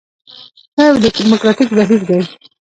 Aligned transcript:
دا 0.75 0.83
یو 0.87 0.95
ډیموکراټیک 1.15 1.69
بهیر 1.77 2.01
دی. 2.09 2.19